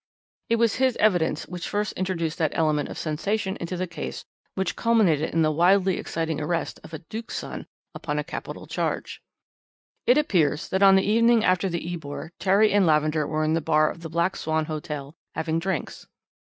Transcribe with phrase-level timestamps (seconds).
[0.49, 4.75] It was his evidence which first introduced that element of sensation into the case which
[4.75, 9.21] culminated in the wildly exciting arrest of a Duke's son upon a capital charge.
[10.07, 13.61] "It appears that on the evening after the Ebor, Terry and Lavender were in the
[13.61, 16.07] bar of the Black Swan Hotel having drinks.